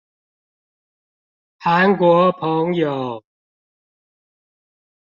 [1.59, 3.23] 韓國朋友